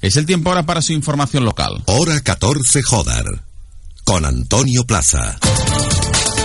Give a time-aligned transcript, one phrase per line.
[0.00, 1.82] Es el tiempo ahora para su información local.
[1.86, 3.24] Hora 14 Jodar.
[4.04, 5.38] Con Antonio Plaza.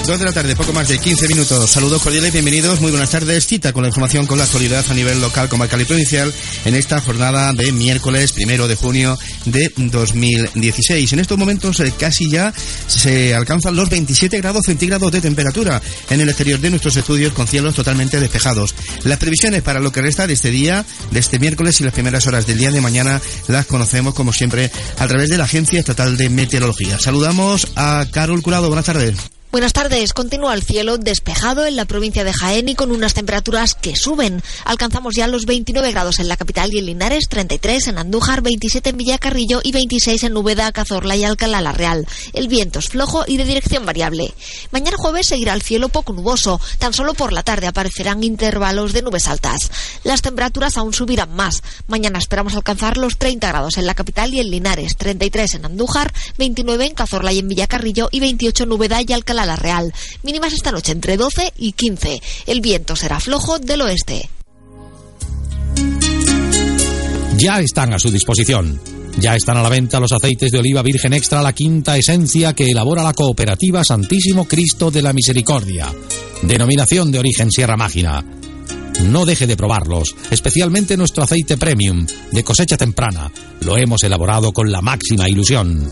[0.09, 1.69] Dos de la tarde, poco más de 15 minutos.
[1.69, 3.45] Saludos cordiales, bienvenidos, muy buenas tardes.
[3.45, 6.33] Cita con la información con la actualidad a nivel local, comarcal y provincial
[6.65, 11.13] en esta jornada de miércoles primero de junio de 2016.
[11.13, 12.51] En estos momentos eh, casi ya
[12.87, 15.79] se alcanzan los 27 grados centígrados de temperatura
[16.09, 18.73] en el exterior de nuestros estudios con cielos totalmente despejados.
[19.03, 22.25] Las previsiones para lo que resta de este día, de este miércoles y las primeras
[22.25, 26.17] horas del día de mañana las conocemos como siempre a través de la Agencia Estatal
[26.17, 26.97] de Meteorología.
[26.99, 29.38] Saludamos a Carol Curado, buenas tardes.
[29.51, 30.13] Buenas tardes.
[30.13, 34.43] Continúa el cielo despejado en la provincia de Jaén y con unas temperaturas que suben.
[34.63, 38.91] Alcanzamos ya los 29 grados en la capital y en Linares, 33 en Andújar, 27
[38.91, 42.05] en Villacarrillo y 26 en Úbeda, Cazorla y Alcalá la Real.
[42.33, 44.35] El viento es flojo y de dirección variable.
[44.69, 46.61] Mañana jueves seguirá el cielo poco nuboso.
[46.77, 49.71] Tan solo por la tarde aparecerán intervalos de nubes altas.
[50.03, 51.63] Las temperaturas aún subirán más.
[51.87, 56.13] Mañana esperamos alcanzar los 30 grados en la capital y en Linares, 33 en Andújar,
[56.37, 59.93] 29 en Cazorla y en Villacarrillo y 28 en Úbeda y Alcalá la Real.
[60.23, 62.21] Mínimas esta noche entre 12 y 15.
[62.47, 64.29] El viento será flojo del oeste.
[67.37, 68.79] Ya están a su disposición.
[69.17, 72.69] Ya están a la venta los aceites de oliva virgen extra, la quinta esencia que
[72.69, 75.87] elabora la cooperativa Santísimo Cristo de la Misericordia.
[76.41, 78.23] Denominación de origen Sierra Mágina.
[79.03, 83.31] No deje de probarlos, especialmente nuestro aceite premium de cosecha temprana.
[83.61, 85.89] Lo hemos elaborado con la máxima ilusión.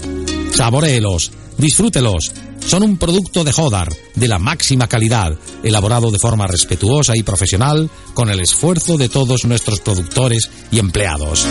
[0.53, 2.31] Saboreelos, disfrútelos.
[2.59, 7.90] Son un producto de Jodar, de la máxima calidad, elaborado de forma respetuosa y profesional,
[8.13, 11.46] con el esfuerzo de todos nuestros productores y empleados.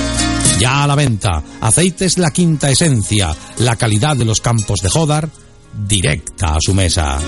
[0.59, 5.28] Ya a la venta, aceites la quinta esencia, la calidad de los campos de Jodar,
[5.72, 7.19] directa a su mesa.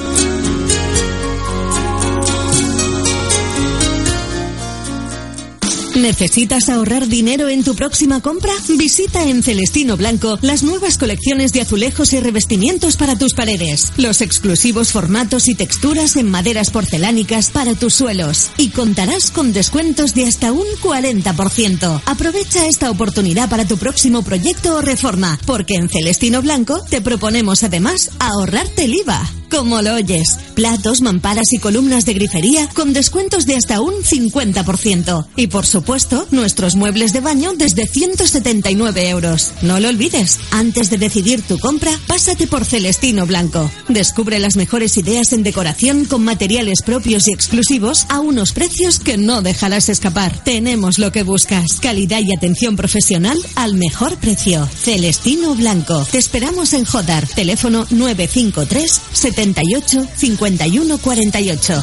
[5.99, 8.53] ¿Necesitas ahorrar dinero en tu próxima compra?
[8.77, 14.21] Visita en Celestino Blanco las nuevas colecciones de azulejos y revestimientos para tus paredes, los
[14.21, 20.27] exclusivos formatos y texturas en maderas porcelánicas para tus suelos y contarás con descuentos de
[20.27, 22.03] hasta un 40%.
[22.07, 27.65] Aprovecha esta oportunidad para tu próximo proyecto o reforma, porque en Celestino Blanco te proponemos
[27.65, 29.29] además ahorrarte el IVA.
[29.51, 35.27] Como lo oyes, platos, mamparas y columnas de grifería con descuentos de hasta un 50%.
[35.37, 39.53] Y por supuesto, nuestros muebles de baño desde 179 euros.
[39.63, 43.71] No lo olvides, antes de decidir tu compra, pásate por Celestino Blanco.
[43.89, 49.17] Descubre las mejores ideas en decoración con materiales propios y exclusivos a unos precios que
[49.17, 50.45] no dejarás escapar.
[50.45, 54.67] Tenemos lo que buscas, calidad y atención profesional al mejor precio.
[54.67, 56.07] Celestino Blanco.
[56.11, 59.01] Te esperamos en Jodar, teléfono 953
[59.39, 61.81] 78 51 48.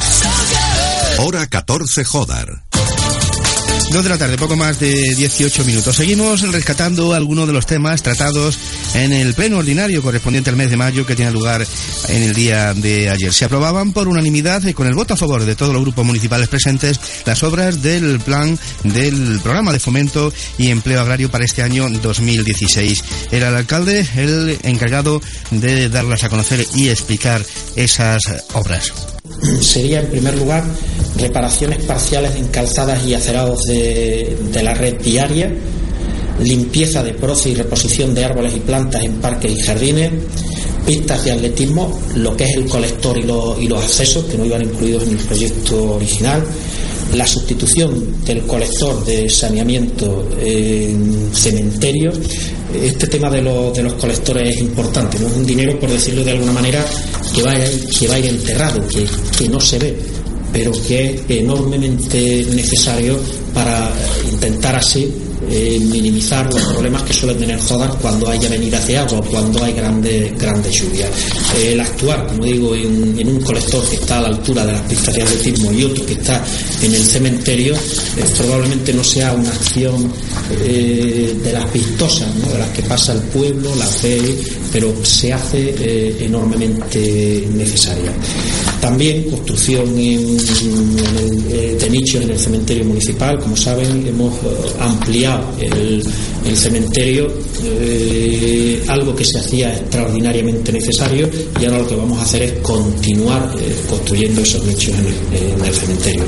[1.18, 2.65] Hora 14 Jodar.
[3.92, 5.96] Dos de la tarde, poco más de 18 minutos.
[5.96, 8.58] Seguimos rescatando algunos de los temas tratados
[8.94, 11.66] en el pleno ordinario correspondiente al mes de mayo que tiene lugar
[12.08, 13.32] en el día de ayer.
[13.32, 16.48] Se aprobaban por unanimidad y con el voto a favor de todos los grupos municipales
[16.48, 21.88] presentes las obras del plan del programa de fomento y empleo agrario para este año
[21.88, 23.04] 2016.
[23.30, 27.42] Era el alcalde el encargado de darlas a conocer y explicar
[27.76, 28.20] esas
[28.52, 28.92] obras
[29.60, 30.64] sería en primer lugar
[31.18, 35.52] reparaciones parciales en calzadas y acerados de, de la red diaria,
[36.42, 40.12] limpieza de proce y reposición de árboles y plantas en parques y jardines,
[40.84, 44.44] pistas de atletismo, lo que es el colector y, lo, y los accesos que no
[44.44, 46.44] iban incluidos en el proyecto original,
[47.14, 52.18] la sustitución del colector de saneamiento en cementerios.
[52.74, 56.22] Este tema de, lo, de los colectores es importante, no es un dinero, por decirlo
[56.24, 56.84] de alguna manera,
[57.34, 57.58] que va a,
[57.98, 59.06] que va a ir enterrado, que,
[59.38, 59.96] que no se ve,
[60.52, 63.18] pero que es enormemente necesario
[63.52, 63.90] para
[64.30, 65.12] intentar así
[65.48, 69.62] eh, minimizar los problemas que suelen tener Jodas cuando hay avenidas de agua o cuando
[69.62, 71.08] hay grandes grandes lluvias.
[71.56, 74.82] Eh, el actuar, como digo, en, un colector que está a la altura de las
[74.82, 76.42] pistas de atletismo y otro que está
[76.82, 80.10] en el cementerio, eh, probablemente no sea una acción
[80.48, 84.20] de las vistosas, de las que pasa el pueblo, la fe,
[84.72, 88.12] pero se hace enormemente necesaria.
[88.80, 93.38] También construcción eh, de nichos en el cementerio municipal.
[93.38, 94.46] Como saben, hemos eh,
[94.80, 96.04] ampliado el,
[96.56, 97.28] cementerio,
[97.64, 101.28] eh, algo que se hacía extraordinariamente necesario
[101.60, 103.52] y ahora lo que vamos a hacer es continuar
[103.88, 106.22] construyendo esos nichos en el, cementerio.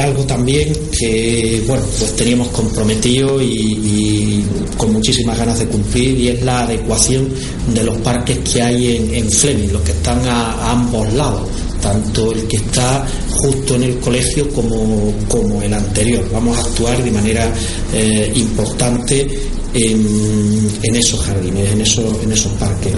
[0.00, 4.44] Algo también que bueno pues teníamos comprometido y,
[4.76, 7.28] con muchísimas ganas de cumplir y es la adecuación
[7.74, 11.46] de los parques que hay en, en Fleming, los que están a ambos lados
[11.80, 16.24] tanto el que está justo en el colegio como, como el anterior.
[16.32, 17.52] Vamos a actuar de manera
[17.92, 19.26] eh, importante
[19.72, 22.92] en, esos jardines, en esos, en esos parques.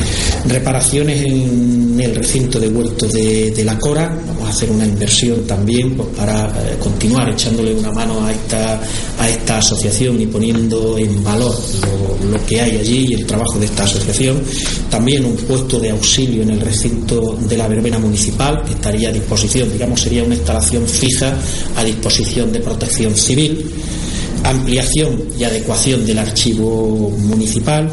[0.47, 4.17] Reparaciones en el recinto de huertos de, la Cora,
[4.53, 8.81] hacer una inversión también pues, para eh, continuar echándole una mano a esta,
[9.19, 11.55] a esta asociación y poniendo en valor
[12.31, 14.43] lo, que hay allí y el trabajo de esta asociación.
[14.91, 19.13] También un puesto de auxilio en el recinto de la verbena municipal que estaría a
[19.13, 21.35] disposición, digamos, sería una instalación fija
[21.77, 23.73] a disposición de protección civil
[24.45, 27.89] ampliación y adecuación del archivo municipal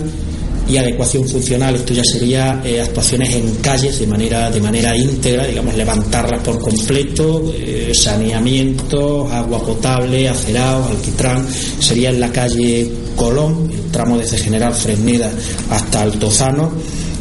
[0.70, 5.48] y adecuación funcional, esto ya sería eh, actuaciones en calles de manera, de manera íntegra,
[5.48, 11.48] digamos, levantarlas por completo, eh, saneamiento, agua potable, acerados, alquitrán,
[11.80, 15.32] sería en la calle Colón, tramo desde General Fresneda
[15.72, 16.72] hasta Altozano,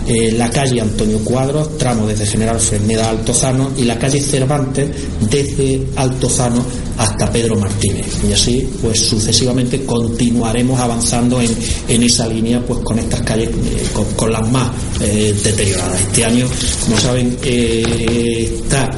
[0.07, 4.89] eh, la calle Antonio Cuadros, tramo desde General Fresneda a Altozano, y la calle Cervantes
[5.31, 8.07] desde Altozano hasta Pedro Martínez.
[8.29, 11.57] Y así, pues sucesivamente continuaremos avanzando en,
[11.89, 13.87] en esa línea, pues con estas calles, eh,
[14.17, 16.01] con, las más eh, deterioradas.
[16.01, 16.47] Este año,
[16.85, 18.91] como saben, está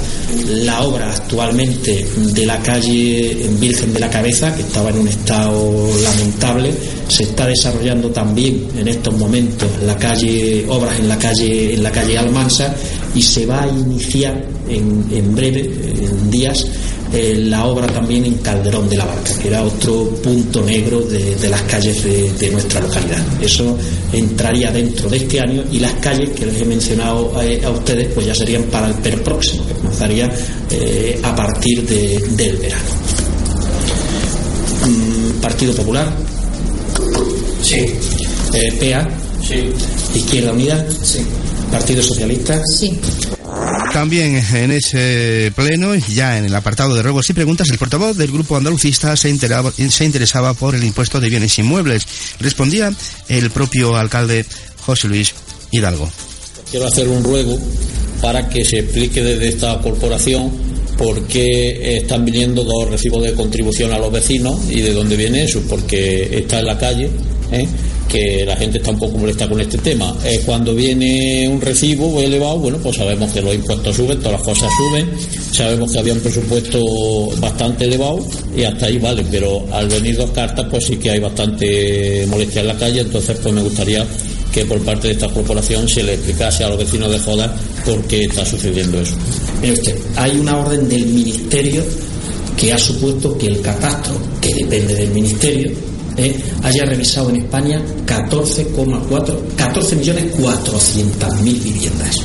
[0.49, 5.89] la obra actualmente de la calle Virgen de la Cabeza, que estaba en un estado
[6.03, 6.73] lamentable.
[7.09, 11.91] Se está desarrollando también en estos momentos la calle, obras en la calle, en la
[11.91, 12.75] calle Almansa
[13.15, 16.67] y se va a iniciar en, en breve, en días,
[17.13, 21.49] eh, la obra también en Calderón de la Barca, que era otro punto negro de,
[21.49, 23.19] las calles de, nuestra localidad.
[23.41, 23.77] Eso
[24.13, 28.27] entraría dentro de este año y las calles que les he mencionado a, ustedes pues
[28.27, 30.31] ya serían para el per próximo, que comenzaría
[30.71, 32.85] eh, a partir del verano.
[34.87, 36.13] Mm, Partido Popular.
[37.63, 37.87] Sí.
[38.55, 39.09] Eh, PA.
[39.47, 39.71] Sí.
[40.15, 40.87] Izquierda Unida.
[41.03, 41.21] Sí.
[41.71, 42.63] Partido Socialista.
[42.67, 42.99] Sí.
[43.93, 48.31] También en ese pleno, ya en el apartado de ruegos y preguntas, el portavoz del
[48.31, 52.07] grupo andalucista se, interesaba por el impuesto de bienes inmuebles.
[52.39, 52.93] Respondía
[53.29, 54.45] el propio alcalde
[54.87, 55.35] José Luis
[55.73, 56.09] Hidalgo.
[56.71, 57.59] Quiero hacer un ruego
[58.23, 60.53] para que se explique desde esta corporación
[60.97, 65.45] por qué están viniendo dos recibos de contribución a los vecinos y de dónde viene
[65.45, 67.11] eso, porque está en la calle.
[67.51, 67.67] ¿eh?
[68.11, 70.15] Que la gente está un poco molesta con este tema.
[70.25, 74.43] Eh, cuando viene un recibo elevado, bueno, pues sabemos que los impuestos suben, todas las
[74.43, 75.11] cosas suben,
[75.53, 76.81] sabemos que había un presupuesto
[77.39, 78.27] bastante elevado
[78.57, 82.63] y hasta ahí vale, pero al venir dos cartas, pues sí que hay bastante molestia
[82.63, 84.05] en la calle, entonces pues me gustaría
[84.53, 87.55] que por parte de esta corporación se le explicase a los vecinos de Joda
[87.85, 89.15] por qué está sucediendo eso.
[89.61, 91.85] Mire usted, hay una orden del Ministerio
[92.57, 95.71] que ha supuesto que el catastro, que depende del Ministerio,
[96.21, 102.17] eh, haya revisado en España 14,4 14 millones 400 mil viviendas.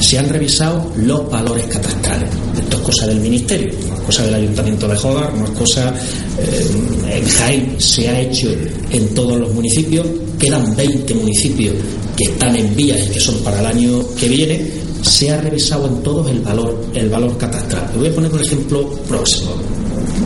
[0.00, 2.28] Se han revisado los valores catastrales.
[2.58, 5.94] Esto es cosa del Ministerio, no es cosa del Ayuntamiento de Joda, no es cosa.
[6.38, 8.48] Eh, en Jaén se ha hecho
[8.90, 10.06] en todos los municipios,
[10.38, 11.76] quedan 20 municipios
[12.16, 14.70] que están en vías y que son para el año que viene.
[15.02, 17.88] Se ha revisado en todos el valor, el valor catastral.
[17.94, 19.52] Le voy a poner un ejemplo próximo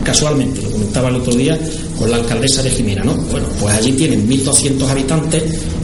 [0.05, 1.59] casualmente, lo comentaba el otro día
[1.97, 3.13] con la alcaldesa de Jimena, ¿no?
[3.13, 5.43] Bueno, pues allí tienen 1.200 habitantes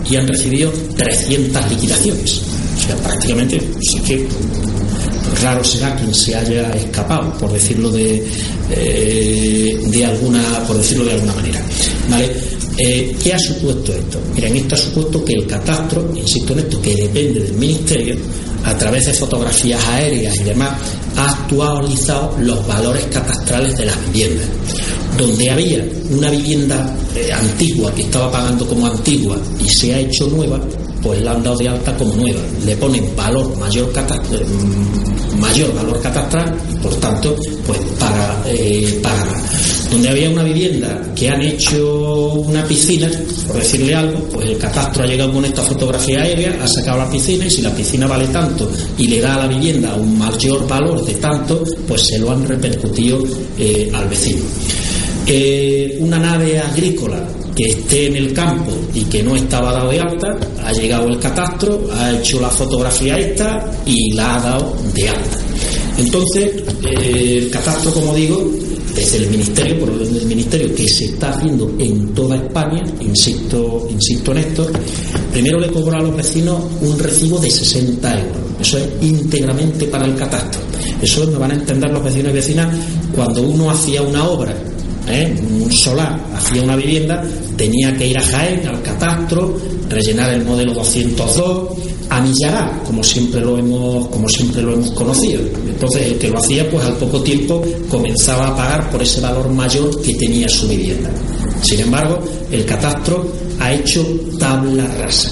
[0.10, 2.42] y han recibido 300 liquidaciones.
[2.78, 4.28] O sea, prácticamente, sí que
[5.42, 8.24] raro será quien se haya escapado, por decirlo de,
[8.70, 11.62] eh, de alguna, por decirlo de alguna manera.
[12.78, 14.20] Eh, ¿Qué ha supuesto esto?
[14.34, 18.16] Miren, esto ha supuesto que el catastro, insisto en esto, que depende del ministerio,
[18.64, 20.72] a través de fotografías aéreas y demás,
[21.18, 24.48] ha actualizado los valores catastrales de las viviendas.
[25.18, 30.28] Donde había una vivienda eh, antigua que estaba pagando como antigua y se ha hecho
[30.28, 30.60] nueva,
[31.02, 32.40] pues la han dado de alta como nueva.
[32.66, 39.26] Le ponen valor mayor, mm, mayor valor catastral por tanto, pues para, eh, para
[39.92, 43.12] donde había una vivienda que han hecho una piscina,
[43.46, 47.10] por decirle algo, pues el catastro ha llegado con esta fotografía aérea, ha sacado la
[47.10, 50.66] piscina y si la piscina vale tanto y le da a la vivienda un mayor
[50.66, 53.22] valor de tanto, pues se lo han repercutido
[53.60, 54.44] eh, al vecino.
[55.28, 60.00] Eh, una nave agrícola que esté en el campo y que no estaba dado de
[60.00, 65.10] alta, ha llegado el catastro, ha hecho la fotografía esta y la ha dado de
[65.10, 65.38] alta.
[65.98, 68.50] Entonces, eh, el catastro, como digo,
[68.96, 74.32] desde el Ministerio, por orden Ministerio, que se está haciendo en toda España, insisto, insisto
[74.32, 74.68] en esto,
[75.32, 78.38] primero le cobra a los vecinos un recibo de 60 euros.
[78.60, 80.62] Eso es íntegramente para el catastro.
[81.02, 82.68] Eso me van a entender los vecinos y vecinas
[83.16, 84.56] cuando uno hacía una obra
[85.08, 85.36] ¿eh?
[85.62, 87.24] un solar hacía una vivienda,
[87.58, 89.58] tenía que ir a Jaén, al catastro,
[89.90, 91.70] rellenar el modelo 202,
[92.10, 95.42] anillará, como siempre lo hemos, como siempre lo hemos conocido.
[95.82, 97.60] Entonces el que lo hacía, pues al poco tiempo
[97.90, 101.10] comenzaba a pagar por ese valor mayor que tenía su vivienda.
[101.64, 102.20] Sin embargo,
[102.52, 103.26] el catastro
[103.60, 104.06] ha hecho
[104.38, 105.32] tabla rasa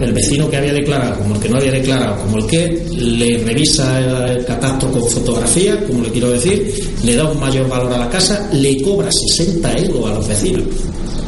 [0.00, 3.38] el vecino que había declarado, como el que no había declarado, como el que le
[3.44, 7.98] revisa el catastro con fotografía, como le quiero decir, le da un mayor valor a
[7.98, 10.64] la casa, le cobra 60 euros a los vecinos.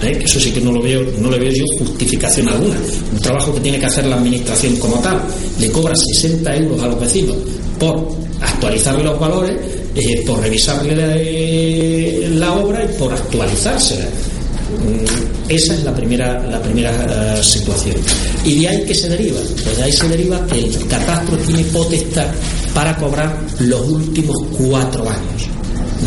[0.02, 0.18] ¿Eh?
[0.24, 2.76] Eso sí que no lo veo, no le veo yo justificación alguna.
[3.12, 5.20] Un trabajo que tiene que hacer la administración como tal,
[5.60, 7.36] le cobra 60 euros a los vecinos
[7.78, 8.23] por
[8.64, 9.56] actualizarle los valores,
[9.94, 14.04] eh, por revisarle la, la obra y por actualizársela.
[14.04, 17.96] Mm, esa es la primera, la primera eh, situación.
[18.44, 19.38] ¿Y de ahí qué se deriva?
[19.62, 22.26] Pues de ahí se deriva que el catastro tiene potestad
[22.72, 25.48] para cobrar los últimos cuatro años.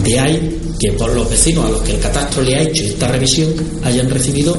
[0.04, 3.08] De ahí que por los vecinos a los que el catastro le ha hecho esta
[3.08, 4.58] revisión hayan recibido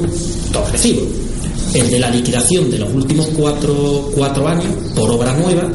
[0.51, 1.28] dos recibos.
[1.73, 5.69] El de la liquidación de los últimos cuatro, cuatro años por obra nueva,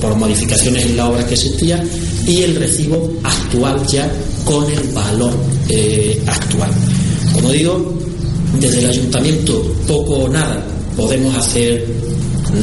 [0.00, 1.82] por modificaciones en la obra que existía,
[2.26, 4.10] y el recibo actual ya
[4.44, 5.32] con el valor
[5.68, 6.70] eh, actual.
[7.34, 7.94] Como digo,
[8.60, 10.64] desde el ayuntamiento poco o nada
[10.96, 11.84] podemos hacer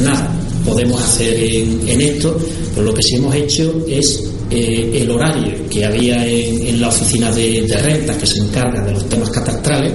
[0.02, 0.30] nada,
[0.64, 2.36] podemos hacer en, esto,
[2.74, 7.30] pero lo que sí hemos hecho es eh, el horario que había en, la oficina
[7.32, 9.92] de, de rentas que se encarga de los temas catastrales,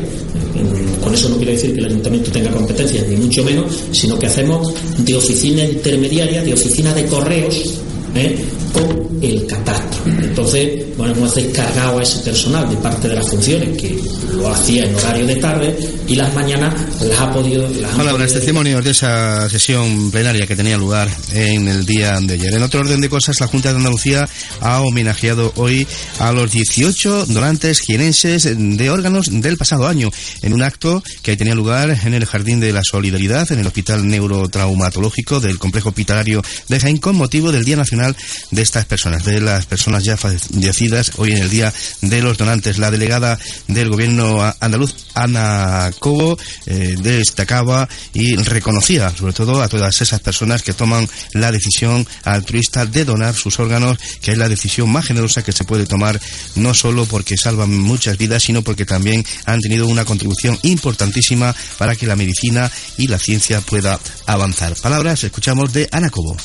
[1.10, 4.28] con eso no quiero decir que el ayuntamiento tenga competencias, ni mucho menos, sino que
[4.28, 7.80] hacemos de oficina intermediaria, de oficina de correos,
[8.14, 8.38] ¿eh?
[8.74, 10.04] Con el catastro.
[10.06, 14.00] Entonces, bueno, hemos descargado a ese personal de parte de las funciones que
[14.34, 17.68] lo hacía en horario de tarde y las mañanas las ha podido.
[17.70, 22.54] Las Palabras, testimonios de esa sesión plenaria que tenía lugar en el día de ayer.
[22.54, 24.28] En otro orden de cosas, la Junta de Andalucía
[24.62, 25.88] ha homenajeado hoy
[26.20, 30.10] a los 18 donantes jienenses de órganos del pasado año
[30.42, 34.08] en un acto que tenía lugar en el Jardín de la Solidaridad, en el Hospital
[34.08, 38.16] Neurotraumatológico del Complejo Hospitalario de Jaén, con motivo del Día Nacional
[38.52, 42.78] de estas personas, de las personas ya fallecidas hoy en el Día de los Donantes.
[42.78, 50.02] La delegada del Gobierno andaluz, Ana Cobo, eh, destacaba y reconocía sobre todo a todas
[50.02, 54.90] esas personas que toman la decisión altruista de donar sus órganos, que es la decisión
[54.90, 56.20] más generosa que se puede tomar,
[56.56, 61.96] no solo porque salvan muchas vidas, sino porque también han tenido una contribución importantísima para
[61.96, 64.76] que la medicina y la ciencia pueda avanzar.
[64.76, 66.36] Palabras escuchamos de Ana Cobo.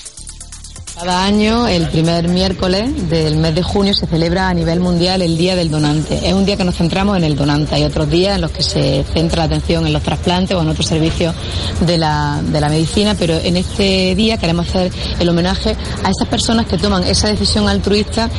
[1.04, 5.36] Cada año, el primer miércoles del mes de junio, se celebra a nivel mundial el
[5.36, 6.26] Día del Donante.
[6.26, 7.74] Es un día que nos centramos en el donante.
[7.74, 10.68] Hay otros días en los que se centra la atención en los trasplantes o en
[10.68, 11.34] otros servicios
[11.80, 16.26] de la, de la medicina, pero en este día queremos hacer el homenaje a esas
[16.26, 18.30] personas que toman esa decisión altruista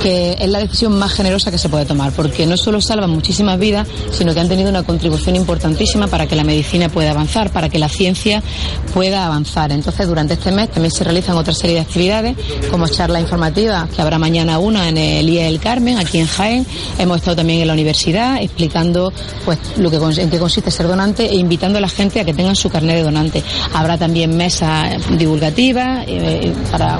[0.00, 3.58] que es la decisión más generosa que se puede tomar, porque no solo salvan muchísimas
[3.58, 7.68] vidas, sino que han tenido una contribución importantísima para que la medicina pueda avanzar, para
[7.68, 8.42] que la ciencia
[8.94, 9.72] pueda avanzar.
[9.72, 12.36] Entonces, durante este mes también se realizan otra serie de actividades,
[12.70, 16.66] como charla informativa, que habrá mañana una en el IE del Carmen, aquí en Jaén.
[16.98, 19.12] Hemos estado también en la universidad explicando
[19.44, 22.32] pues lo que en qué consiste ser donante e invitando a la gente a que
[22.32, 23.42] tengan su carnet de donante.
[23.74, 26.98] Habrá también mesas divulgativas eh, para,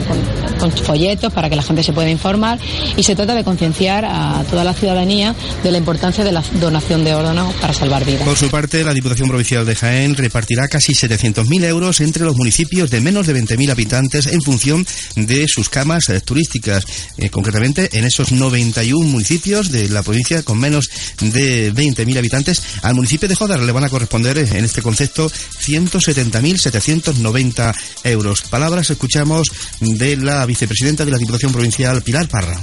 [0.58, 2.58] con folletos para que la gente se pueda informar
[2.96, 7.04] y se trata de concienciar a toda la ciudadanía de la importancia de la donación
[7.04, 8.22] de órganos para salvar vidas.
[8.22, 12.90] Por su parte, la Diputación Provincial de Jaén repartirá casi 700.000 euros entre los municipios
[12.90, 16.84] de menos de 20.000 habitantes en función de sus camas eh, turísticas.
[17.16, 22.94] Eh, concretamente, en esos 91 municipios de la provincia con menos de 20.000 habitantes, al
[22.94, 28.42] municipio de Jodar le van a corresponder eh, en este concepto 170.790 euros.
[28.42, 32.60] Palabras escuchamos de la vicepresidenta de la Diputación Provincial, Pilar Parra.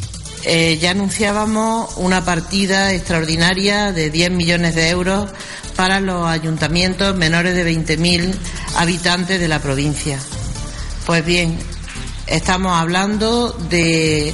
[0.49, 5.29] Eh, ya anunciábamos una partida extraordinaria de 10 millones de euros
[5.75, 8.33] para los ayuntamientos menores de 20.000
[8.77, 10.17] habitantes de la provincia.
[11.05, 11.59] Pues bien,
[12.27, 14.33] estamos hablando de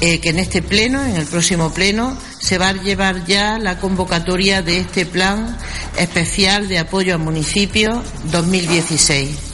[0.00, 3.80] eh, que en este pleno, en el próximo pleno, se va a llevar ya la
[3.80, 5.58] convocatoria de este plan
[5.98, 8.00] especial de apoyo al municipio
[8.30, 9.49] 2016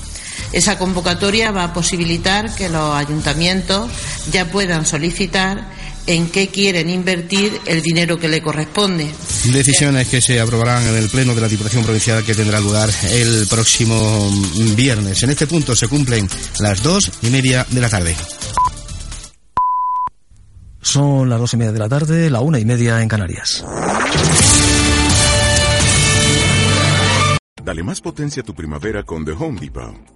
[0.57, 3.91] esa convocatoria va a posibilitar que los ayuntamientos
[4.33, 5.69] ya puedan solicitar
[6.07, 9.07] en qué quieren invertir el dinero que le corresponde.
[9.53, 13.47] Decisiones que se aprobarán en el Pleno de la Diputación Provincial que tendrá lugar el
[13.49, 14.31] próximo
[14.75, 15.23] viernes.
[15.23, 16.27] En este punto se cumplen
[16.59, 18.17] las dos y media de la tarde.
[20.81, 23.63] Son las dos y media de la tarde, la una y media en Canarias.
[27.63, 30.16] Dale más potencia a tu primavera con The Home Depot.